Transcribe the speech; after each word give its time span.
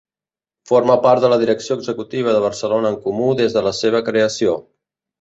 Forma 0.71 0.95
part 1.03 1.25
de 1.25 1.29
la 1.33 1.37
direcció 1.43 1.77
executiva 1.81 2.35
de 2.39 2.41
Barcelona 2.49 2.95
en 2.95 3.01
Comú 3.07 3.31
des 3.45 3.57
de 3.61 3.67
la 3.71 3.79
seva 3.85 4.07
creació. 4.13 4.61